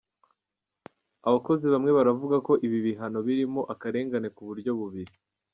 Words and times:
Abakozi 1.27 1.65
bamwe 1.73 1.91
baravuga 1.97 2.35
ko 2.47 2.53
ibi 2.65 2.77
bihano 2.85 3.17
birimo 3.27 3.61
akarengane 3.73 4.27
ku 4.35 4.41
buryo 4.47 4.71
bubiri. 4.79 5.13